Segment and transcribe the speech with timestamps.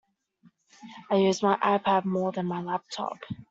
[1.11, 3.19] I use my iPad more than my laptop